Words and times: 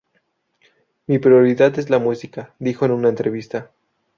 Mi 1.05 1.19
prioridad 1.19 1.77
es 1.77 1.91
la 1.91 1.99
música", 1.99 2.55
dijo 2.57 2.85
en 2.85 2.91
una 2.93 3.09
entrevista. 3.09 3.69